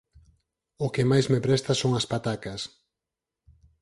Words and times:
O 0.85 0.87
que 0.93 1.03
máis 1.11 1.25
me 1.33 1.43
presta 1.45 1.71
son 1.81 1.91
as 1.99 2.05
patacas 2.11 2.61